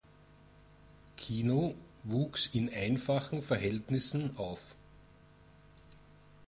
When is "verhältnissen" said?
3.43-4.35